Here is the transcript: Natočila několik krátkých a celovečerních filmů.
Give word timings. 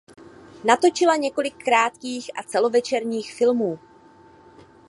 Natočila 0.63 1.15
několik 1.15 1.63
krátkých 1.63 2.39
a 2.39 2.43
celovečerních 2.43 3.33
filmů. 3.33 3.79